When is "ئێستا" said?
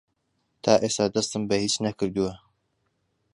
0.83-1.05